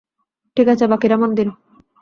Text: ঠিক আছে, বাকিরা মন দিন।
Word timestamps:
ঠিক 0.57 0.67
আছে, 0.67 0.85
বাকিরা 0.87 1.15
মন 1.17 1.31
দিন। 1.35 1.49